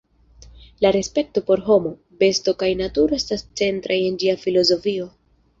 La 0.79 0.91
respekto 0.95 1.43
por 1.49 1.61
homo, 1.73 1.91
besto 2.23 2.55
kaj 2.63 2.71
naturo 2.81 3.21
estas 3.23 3.47
centraj 3.63 4.03
en 4.11 4.21
ĝia 4.25 4.39
filozofio. 4.47 5.11